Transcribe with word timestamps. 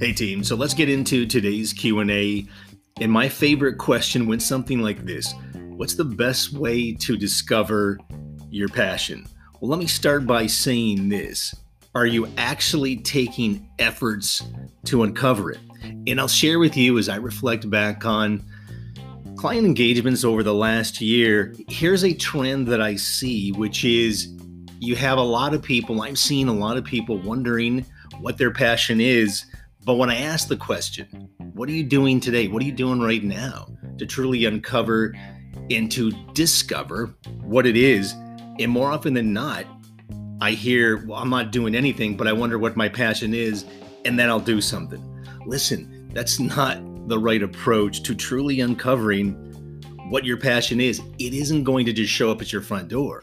Hey 0.00 0.14
team, 0.14 0.42
so 0.42 0.56
let's 0.56 0.72
get 0.72 0.88
into 0.88 1.26
today's 1.26 1.74
Q&A. 1.74 2.46
And 3.02 3.12
my 3.12 3.28
favorite 3.28 3.76
question 3.76 4.26
went 4.26 4.40
something 4.40 4.80
like 4.80 5.04
this. 5.04 5.34
What's 5.52 5.94
the 5.94 6.06
best 6.06 6.54
way 6.54 6.94
to 6.94 7.18
discover 7.18 7.98
your 8.48 8.70
passion? 8.70 9.26
Well, 9.60 9.70
let 9.70 9.78
me 9.78 9.86
start 9.86 10.26
by 10.26 10.46
saying 10.46 11.10
this. 11.10 11.54
Are 11.94 12.06
you 12.06 12.28
actually 12.38 12.96
taking 12.96 13.68
efforts 13.78 14.42
to 14.86 15.02
uncover 15.02 15.50
it? 15.50 15.60
And 16.06 16.18
I'll 16.18 16.28
share 16.28 16.58
with 16.58 16.78
you 16.78 16.96
as 16.96 17.10
I 17.10 17.16
reflect 17.16 17.68
back 17.68 18.06
on 18.06 18.42
client 19.36 19.66
engagements 19.66 20.24
over 20.24 20.42
the 20.42 20.54
last 20.54 21.02
year. 21.02 21.54
Here's 21.68 22.04
a 22.04 22.14
trend 22.14 22.68
that 22.68 22.80
I 22.80 22.96
see, 22.96 23.52
which 23.52 23.84
is 23.84 24.34
you 24.78 24.96
have 24.96 25.18
a 25.18 25.22
lot 25.22 25.52
of 25.52 25.62
people, 25.62 26.00
I'm 26.00 26.16
seeing 26.16 26.48
a 26.48 26.54
lot 26.54 26.78
of 26.78 26.84
people 26.84 27.18
wondering 27.18 27.84
what 28.20 28.38
their 28.38 28.50
passion 28.50 28.98
is. 28.98 29.44
But 29.84 29.94
when 29.94 30.10
I 30.10 30.16
ask 30.16 30.48
the 30.48 30.56
question, 30.56 31.28
what 31.54 31.68
are 31.68 31.72
you 31.72 31.84
doing 31.84 32.20
today? 32.20 32.48
What 32.48 32.62
are 32.62 32.66
you 32.66 32.72
doing 32.72 33.00
right 33.00 33.24
now 33.24 33.66
to 33.98 34.04
truly 34.04 34.44
uncover 34.44 35.14
and 35.70 35.90
to 35.92 36.10
discover 36.34 37.14
what 37.42 37.66
it 37.66 37.76
is? 37.76 38.12
And 38.58 38.70
more 38.70 38.90
often 38.90 39.14
than 39.14 39.32
not, 39.32 39.64
I 40.42 40.52
hear, 40.52 41.06
well, 41.06 41.18
I'm 41.18 41.30
not 41.30 41.50
doing 41.50 41.74
anything, 41.74 42.16
but 42.16 42.26
I 42.28 42.32
wonder 42.32 42.58
what 42.58 42.76
my 42.76 42.88
passion 42.88 43.32
is, 43.32 43.64
and 44.04 44.18
then 44.18 44.28
I'll 44.28 44.38
do 44.38 44.60
something. 44.60 45.02
Listen, 45.46 46.10
that's 46.12 46.38
not 46.38 46.78
the 47.08 47.18
right 47.18 47.42
approach 47.42 48.02
to 48.02 48.14
truly 48.14 48.60
uncovering 48.60 49.32
what 50.10 50.26
your 50.26 50.36
passion 50.36 50.80
is. 50.80 51.00
It 51.18 51.32
isn't 51.32 51.64
going 51.64 51.86
to 51.86 51.92
just 51.92 52.12
show 52.12 52.30
up 52.30 52.42
at 52.42 52.52
your 52.52 52.62
front 52.62 52.88
door. 52.88 53.22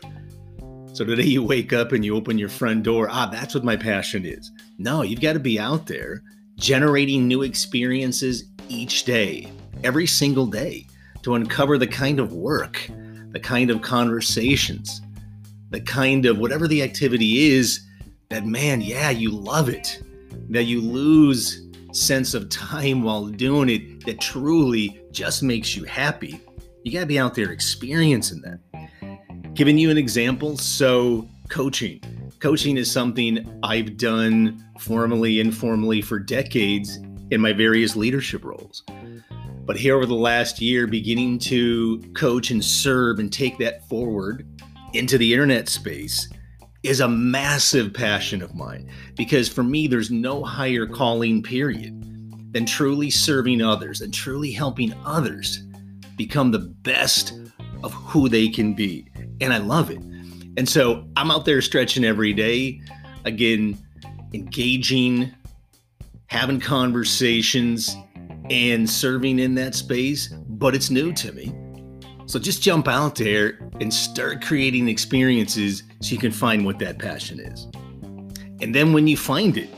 So 0.93 1.05
today 1.05 1.23
you 1.23 1.43
wake 1.43 1.71
up 1.71 1.91
and 1.91 2.03
you 2.03 2.15
open 2.15 2.39
your 2.39 2.49
front 2.49 2.81
door, 2.81 3.09
ah, 3.11 3.27
that's 3.31 3.53
what 3.53 3.63
my 3.63 3.75
passion 3.75 4.25
is. 4.25 4.51
No, 4.79 5.03
you've 5.03 5.21
got 5.21 5.33
to 5.33 5.39
be 5.39 5.59
out 5.59 5.85
there 5.85 6.23
generating 6.57 7.27
new 7.27 7.43
experiences 7.43 8.45
each 8.67 9.05
day, 9.05 9.51
every 9.83 10.07
single 10.07 10.45
day, 10.45 10.85
to 11.21 11.35
uncover 11.35 11.77
the 11.77 11.87
kind 11.87 12.19
of 12.19 12.33
work, 12.33 12.89
the 13.31 13.39
kind 13.39 13.69
of 13.69 13.81
conversations, 13.81 15.01
the 15.69 15.81
kind 15.81 16.25
of 16.25 16.37
whatever 16.37 16.67
the 16.67 16.81
activity 16.81 17.51
is 17.51 17.81
that, 18.29 18.45
man, 18.45 18.81
yeah, 18.81 19.09
you 19.09 19.31
love 19.31 19.69
it, 19.69 20.01
that 20.49 20.63
you 20.63 20.81
lose 20.81 21.67
sense 21.91 22.33
of 22.33 22.49
time 22.49 23.03
while 23.03 23.27
doing 23.27 23.69
it 23.69 24.05
that 24.05 24.19
truly 24.19 24.99
just 25.11 25.43
makes 25.43 25.75
you 25.75 25.83
happy. 25.83 26.39
You 26.83 26.91
got 26.91 27.01
to 27.01 27.05
be 27.05 27.19
out 27.19 27.35
there 27.35 27.51
experiencing 27.51 28.41
that. 28.41 28.59
Giving 29.53 29.77
you 29.77 29.89
an 29.89 29.97
example, 29.97 30.57
so 30.57 31.27
coaching 31.49 32.01
coaching 32.39 32.77
is 32.77 32.91
something 32.91 33.59
I've 33.63 33.97
done 33.97 34.63
formally, 34.79 35.39
and 35.39 35.47
informally 35.47 36.01
for 36.01 36.19
decades 36.19 36.97
in 37.31 37.41
my 37.41 37.53
various 37.53 37.95
leadership 37.95 38.45
roles. 38.45 38.83
But 39.65 39.77
here 39.77 39.95
over 39.95 40.05
the 40.05 40.13
last 40.13 40.61
year, 40.61 40.87
beginning 40.87 41.39
to 41.39 41.99
coach 42.15 42.51
and 42.51 42.63
serve 42.63 43.19
and 43.19 43.31
take 43.31 43.57
that 43.57 43.87
forward 43.89 44.47
into 44.93 45.17
the 45.17 45.33
internet 45.33 45.67
space 45.67 46.29
is 46.83 47.01
a 47.01 47.07
massive 47.07 47.93
passion 47.93 48.41
of 48.41 48.55
mine 48.55 48.89
because 49.15 49.49
for 49.49 49.63
me, 49.63 49.87
there's 49.87 50.09
no 50.09 50.43
higher 50.43 50.85
calling 50.85 51.43
period 51.43 51.93
than 52.53 52.65
truly 52.65 53.09
serving 53.09 53.61
others 53.61 53.99
and 53.99 54.13
truly 54.13 54.51
helping 54.51 54.93
others 55.05 55.63
become 56.15 56.51
the 56.51 56.59
best 56.59 57.33
of 57.83 57.93
who 57.93 58.29
they 58.29 58.47
can 58.47 58.73
be. 58.73 59.05
And 59.41 59.53
I 59.53 59.57
love 59.57 59.91
it. 59.91 59.99
And 60.57 60.67
so 60.67 61.07
I'm 61.15 61.29
out 61.29 61.45
there 61.45 61.61
stretching 61.61 62.03
every 62.03 62.33
day, 62.33 62.81
again, 63.25 63.77
engaging, 64.33 65.31
having 66.25 66.59
conversations, 66.59 67.95
and 68.49 68.89
serving 68.89 69.39
in 69.39 69.55
that 69.55 69.75
space, 69.75 70.29
but 70.49 70.73
it's 70.73 70.89
new 70.89 71.13
to 71.13 71.31
me. 71.31 71.53
So 72.25 72.39
just 72.39 72.61
jump 72.61 72.87
out 72.87 73.15
there 73.15 73.59
and 73.79 73.93
start 73.93 74.43
creating 74.43 74.89
experiences 74.89 75.83
so 76.01 76.11
you 76.11 76.17
can 76.17 76.31
find 76.31 76.65
what 76.65 76.79
that 76.79 76.97
passion 76.97 77.39
is. 77.39 77.67
And 78.59 78.73
then 78.73 78.93
when 78.93 79.07
you 79.07 79.15
find 79.15 79.57
it, 79.57 79.69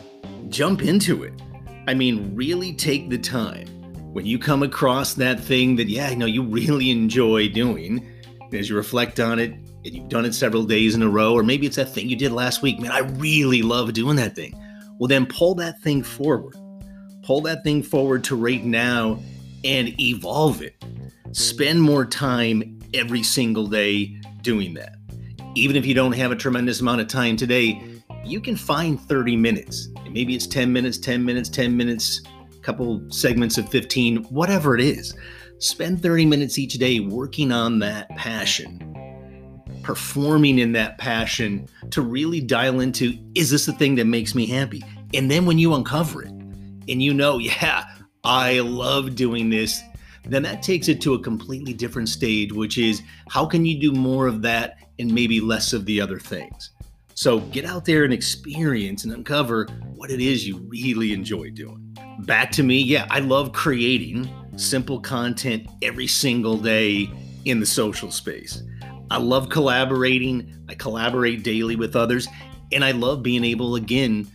jump 0.49 0.81
into 0.81 1.23
it. 1.23 1.33
I 1.87 1.93
mean, 1.93 2.33
really 2.33 2.73
take 2.73 3.09
the 3.09 3.17
time 3.17 3.67
when 4.13 4.25
you 4.25 4.39
come 4.39 4.63
across 4.63 5.13
that 5.15 5.39
thing 5.39 5.75
that, 5.75 5.89
yeah, 5.89 6.07
I 6.07 6.15
know 6.15 6.25
you 6.25 6.43
really 6.43 6.89
enjoy 6.89 7.49
doing. 7.49 8.07
As 8.53 8.69
you 8.69 8.75
reflect 8.75 9.19
on 9.19 9.37
it, 9.37 9.53
and 9.85 9.93
you've 9.93 10.09
done 10.09 10.25
it 10.25 10.33
several 10.33 10.63
days 10.63 10.95
in 10.95 11.01
a 11.01 11.09
row, 11.09 11.33
or 11.33 11.43
maybe 11.43 11.65
it's 11.65 11.77
that 11.77 11.89
thing 11.89 12.09
you 12.09 12.15
did 12.15 12.31
last 12.31 12.61
week. 12.61 12.79
Man, 12.79 12.91
I 12.91 12.99
really 12.99 13.61
love 13.61 13.93
doing 13.93 14.15
that 14.17 14.35
thing. 14.35 14.53
Well, 14.97 15.07
then 15.07 15.25
pull 15.25 15.55
that 15.55 15.79
thing 15.81 16.03
forward. 16.03 16.55
Pull 17.23 17.41
that 17.41 17.63
thing 17.63 17.81
forward 17.83 18.23
to 18.25 18.35
right 18.35 18.63
now 18.63 19.19
and 19.63 19.99
evolve 19.99 20.61
it. 20.61 20.83
Spend 21.31 21.81
more 21.81 22.05
time 22.05 22.79
every 22.93 23.23
single 23.23 23.67
day 23.67 24.19
doing 24.41 24.73
that. 24.73 24.95
Even 25.55 25.75
if 25.75 25.85
you 25.85 25.93
don't 25.93 26.11
have 26.11 26.31
a 26.31 26.35
tremendous 26.35 26.81
amount 26.81 27.01
of 27.01 27.07
time 27.07 27.37
today, 27.37 27.81
you 28.25 28.41
can 28.41 28.55
find 28.55 28.99
30 28.99 29.37
minutes. 29.37 29.89
Maybe 30.09 30.35
it's 30.35 30.47
10 30.47 30.71
minutes, 30.71 30.97
10 30.97 31.23
minutes, 31.23 31.49
10 31.49 31.75
minutes, 31.75 32.21
a 32.53 32.61
couple 32.61 33.01
segments 33.09 33.57
of 33.57 33.69
15, 33.69 34.23
whatever 34.25 34.75
it 34.75 34.81
is. 34.81 35.15
Spend 35.59 36.01
30 36.01 36.25
minutes 36.25 36.57
each 36.57 36.73
day 36.73 36.99
working 36.99 37.51
on 37.51 37.79
that 37.79 38.09
passion 38.09 38.88
performing 39.89 40.59
in 40.59 40.71
that 40.71 40.99
passion 40.99 41.67
to 41.89 41.99
really 41.99 42.39
dial 42.39 42.79
into 42.79 43.17
is 43.33 43.49
this 43.49 43.65
the 43.65 43.73
thing 43.73 43.95
that 43.95 44.05
makes 44.05 44.35
me 44.35 44.45
happy? 44.45 44.83
And 45.15 45.31
then 45.31 45.47
when 45.47 45.57
you 45.57 45.73
uncover 45.73 46.21
it 46.21 46.29
and 46.29 47.01
you 47.01 47.11
know, 47.11 47.37
yeah, 47.39 47.85
I 48.23 48.59
love 48.59 49.15
doing 49.15 49.49
this, 49.49 49.81
then 50.25 50.43
that 50.43 50.61
takes 50.61 50.89
it 50.89 51.01
to 51.01 51.15
a 51.15 51.19
completely 51.19 51.73
different 51.73 52.07
stage, 52.07 52.53
which 52.53 52.77
is 52.77 53.01
how 53.31 53.47
can 53.47 53.65
you 53.65 53.79
do 53.79 53.91
more 53.91 54.27
of 54.27 54.43
that 54.43 54.77
and 54.99 55.11
maybe 55.11 55.41
less 55.41 55.73
of 55.73 55.87
the 55.87 55.99
other 55.99 56.19
things? 56.19 56.69
So 57.15 57.39
get 57.39 57.65
out 57.65 57.83
there 57.83 58.03
and 58.03 58.13
experience 58.13 59.05
and 59.05 59.11
uncover 59.11 59.65
what 59.95 60.11
it 60.11 60.21
is 60.21 60.47
you 60.47 60.59
really 60.67 61.13
enjoy 61.13 61.49
doing. 61.49 61.97
Back 62.19 62.51
to 62.51 62.61
me, 62.61 62.77
yeah, 62.77 63.07
I 63.09 63.21
love 63.21 63.53
creating 63.53 64.29
simple 64.55 64.99
content 64.99 65.67
every 65.81 66.05
single 66.05 66.57
day 66.57 67.09
in 67.45 67.59
the 67.59 67.65
social 67.65 68.11
space. 68.11 68.61
I 69.11 69.17
love 69.17 69.49
collaborating. 69.49 70.65
I 70.69 70.75
collaborate 70.75 71.43
daily 71.43 71.75
with 71.75 71.95
others, 71.95 72.27
and 72.71 72.83
I 72.85 72.91
love 72.91 73.23
being 73.23 73.43
able 73.43 73.75
again. 73.75 74.27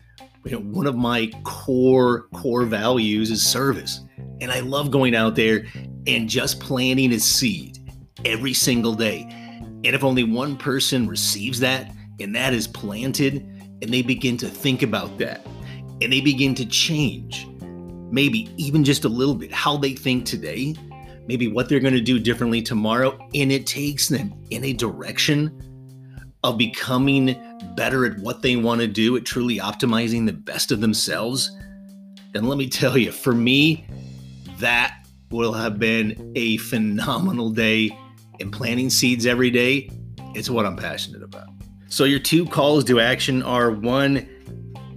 You 0.45 0.53
know, 0.53 0.59
one 0.59 0.87
of 0.87 0.97
my 0.97 1.31
core 1.45 2.29
core 2.35 2.65
values 2.65 3.31
is 3.31 3.45
service, 3.45 4.01
and 4.41 4.51
I 4.51 4.61
love 4.61 4.91
going 4.91 5.15
out 5.15 5.37
there 5.37 5.67
and 6.07 6.29
just 6.29 6.61
planting 6.61 7.13
a 7.13 7.21
seed 7.21 7.79
every 8.25 8.53
single 8.53 8.95
day. 8.95 9.27
And 9.31 9.87
if 9.87 10.03
only 10.03 10.25
one 10.25 10.57
person 10.57 11.07
receives 11.07 11.61
that, 11.61 11.95
and 12.21 12.35
that 12.35 12.53
is 12.53 12.67
planted, 12.67 13.37
and 13.83 13.93
they 13.93 14.03
begin 14.03 14.37
to 14.39 14.49
think 14.49 14.83
about 14.83 15.19
that, 15.19 15.47
and 16.03 16.13
they 16.13 16.21
begin 16.21 16.55
to 16.57 16.67
change, 16.67 17.47
maybe 18.11 18.51
even 18.57 18.85
just 18.85 19.05
a 19.05 19.09
little 19.09 19.35
bit 19.35 19.53
how 19.53 19.77
they 19.77 19.93
think 19.93 20.27
today, 20.27 20.75
maybe 21.27 21.49
what 21.49 21.69
they're 21.69 21.81
going 21.81 21.95
to 21.95 22.01
do 22.01 22.19
differently 22.19 22.63
tomorrow, 22.63 23.19
and 23.35 23.51
it 23.51 23.67
takes 23.67 24.09
them 24.09 24.33
in 24.51 24.65
a 24.65 24.73
direction 24.73 25.61
of 26.45 26.59
becoming 26.59 27.35
better 27.75 28.05
at 28.05 28.19
what 28.19 28.43
they 28.43 28.57
want 28.57 28.81
to 28.81 28.87
do, 28.87 29.17
at 29.17 29.25
truly 29.25 29.59
optimizing 29.59 30.27
the 30.27 30.33
best 30.33 30.71
of 30.71 30.81
themselves, 30.81 31.51
And 32.35 32.49
let 32.49 32.59
me 32.59 32.69
tell 32.69 32.99
you, 32.99 33.13
for 33.13 33.33
me, 33.33 33.87
that 34.59 35.07
will 35.31 35.53
have 35.53 35.79
been 35.79 36.33
a 36.37 36.59
phenomenal 36.59 37.51
day. 37.51 37.97
And 38.41 38.53
planting 38.53 38.91
seeds 38.91 39.27
every 39.27 39.51
day, 39.51 39.89
it's 40.35 40.51
what 40.51 40.67
I'm 40.67 40.77
passionate 40.77 41.23
about. 41.23 41.49
So, 41.89 42.03
your 42.03 42.19
two 42.19 42.45
calls 42.47 42.83
to 42.85 42.99
action 42.99 43.43
are 43.45 43.71
one, 43.71 44.29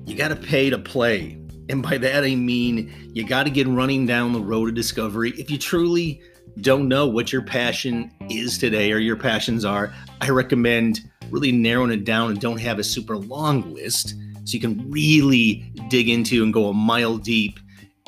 you 0.06 0.16
got 0.16 0.30
to 0.30 0.36
pay 0.36 0.72
to 0.72 0.80
play. 0.80 1.38
And 1.70 1.84
by 1.84 1.98
that, 1.98 2.24
I 2.24 2.36
mean 2.36 3.12
you 3.14 3.26
got 3.26 3.44
to 3.44 3.50
get 3.50 3.68
running 3.68 4.06
down 4.06 4.34
the 4.34 4.42
road 4.42 4.70
of 4.70 4.76
discovery. 4.76 5.32
If 5.38 5.52
you 5.52 5.58
truly 5.58 6.22
don't 6.62 6.88
know 6.88 7.08
what 7.08 7.32
your 7.32 7.42
passion 7.42 8.12
is 8.30 8.58
today 8.58 8.92
or 8.92 8.98
your 8.98 9.18
passions 9.18 9.66
are, 9.66 9.94
I 10.22 10.30
recommend 10.30 11.02
really 11.30 11.52
narrowing 11.52 11.92
it 11.92 12.06
down 12.06 12.32
and 12.32 12.40
don't 12.40 12.60
have 12.60 12.80
a 12.80 12.84
super 12.84 13.18
long 13.18 13.74
list 13.74 14.16
so 14.46 14.54
you 14.54 14.60
can 14.60 14.90
really 14.90 15.72
dig 15.90 16.10
into 16.10 16.44
and 16.44 16.54
go 16.54 16.68
a 16.68 16.74
mile 16.74 17.18
deep, 17.18 17.60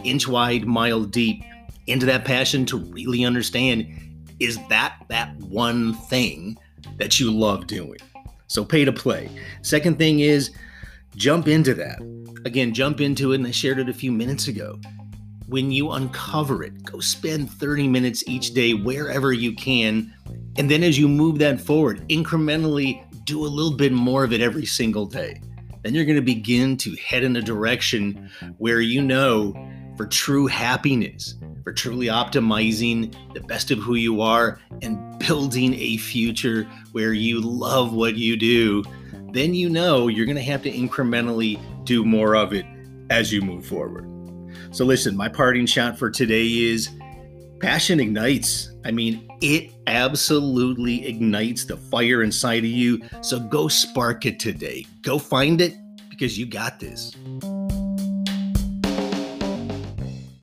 inch 0.04 0.28
wide, 0.28 0.66
mile 0.66 1.04
deep 1.04 1.44
into 1.88 2.06
that 2.06 2.24
passion 2.24 2.66
to 2.68 2.78
really 2.78 3.26
understand 3.26 3.88
is 4.40 4.58
that 4.70 4.96
that 5.10 5.36
one 5.38 5.94
thing 5.94 6.58
that 6.98 7.20
you 7.20 7.30
love 7.30 7.68
doing. 7.68 8.00
So 8.48 8.64
pay 8.64 8.86
to 8.86 8.94
play. 8.94 9.30
Second 9.64 9.98
thing 9.98 10.22
is 10.22 10.52
jump 11.16 11.48
into 11.48 11.74
that. 11.76 12.00
Again, 12.46 12.74
jump 12.74 13.02
into 13.02 13.34
it, 13.34 13.36
and 13.36 13.48
I 13.48 13.52
shared 13.52 13.80
it 13.80 13.90
a 13.90 13.94
few 13.94 14.12
minutes 14.12 14.48
ago. 14.48 14.80
When 15.48 15.72
you 15.72 15.92
uncover 15.92 16.64
it, 16.64 16.84
go 16.84 17.00
spend 17.00 17.50
30 17.50 17.88
minutes 17.88 18.24
each 18.28 18.54
day 18.54 18.74
wherever 18.74 19.34
you 19.34 19.54
can. 19.56 20.14
And 20.58 20.70
then 20.70 20.84
as 20.84 20.98
you 20.98 21.08
move 21.08 21.40
that 21.40 21.60
forward, 21.60 22.08
incrementally 22.10 23.04
do 23.26 23.46
a 23.46 23.48
little 23.48 23.76
bit 23.76 23.92
more 23.92 24.24
of 24.24 24.34
it 24.34 24.42
every 24.42 24.66
single 24.66 25.06
day. 25.06 25.42
then 25.84 25.96
you're 25.96 26.06
going 26.06 26.16
to 26.16 26.22
begin 26.22 26.76
to 26.76 26.96
head 26.96 27.24
in 27.24 27.36
a 27.36 27.42
direction 27.42 28.30
where 28.58 28.82
you 28.82 29.02
know 29.02 29.54
for 29.96 30.06
true 30.06 30.48
happiness, 30.48 31.36
for 31.64 31.74
truly 31.74 32.08
optimizing 32.08 33.14
the 33.34 33.42
best 33.42 33.70
of 33.70 33.80
who 33.80 33.96
you 33.96 34.22
are 34.22 34.60
and 34.82 35.20
building 35.20 35.74
a 35.74 35.98
future 35.98 36.64
where 36.94 37.14
you 37.14 37.42
love 37.42 37.94
what 37.94 38.16
you 38.16 38.38
do, 38.38 38.84
then 39.34 39.54
you 39.54 39.70
know 39.70 40.08
you're 40.08 40.26
going 40.26 40.36
to 40.36 40.42
have 40.44 40.64
to 40.64 40.72
incrementally 40.72 41.60
do 41.86 42.04
more 42.06 42.36
of 42.36 42.54
it 42.54 42.66
as 43.10 43.32
you 43.32 43.42
move 43.42 43.66
forward. 43.66 44.06
So, 44.72 44.86
listen, 44.86 45.16
my 45.16 45.28
parting 45.28 45.66
shot 45.66 45.98
for 45.98 46.10
today 46.10 46.46
is 46.46 46.90
passion 47.60 48.00
ignites. 48.00 48.72
I 48.86 48.92
mean, 48.92 49.28
it 49.42 49.72
absolutely 49.88 51.08
ignites 51.08 51.66
the 51.66 51.78
fire 51.78 52.24
inside 52.24 52.60
of 52.60 52.72
you. 52.72 53.02
So, 53.22 53.40
go 53.40 53.68
spark 53.68 54.26
it 54.26 54.40
today. 54.40 54.86
Go 55.02 55.18
find 55.18 55.60
it 55.60 55.76
because 56.10 56.38
you 56.38 56.46
got 56.46 56.80
this. 56.80 57.16